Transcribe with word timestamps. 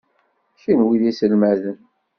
Kenwi 0.61 0.95
d 0.99 1.03
iselmaden. 1.11 1.77